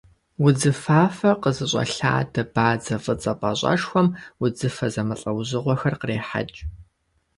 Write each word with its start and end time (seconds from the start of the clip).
Удзыфафэ 0.45 1.31
къызыщӏэлъадэ 1.41 2.43
бадзэ 2.53 2.95
фӏыцӏэ 3.03 3.33
пӏащӏэшхуэм 3.39 4.07
узыфэ 4.43 4.87
зэмылӏэужьыгъуэхэр 4.93 5.95
кърехьэкӏ. 5.99 6.59